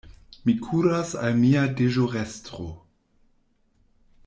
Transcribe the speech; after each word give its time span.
Mi 0.49 0.53
kuras 0.67 1.11
al 1.27 1.35
mia 1.43 1.67
deĵorestro. 1.81 2.67